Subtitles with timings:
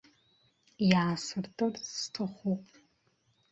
[0.89, 2.65] Иаасыртырц сҭахуп.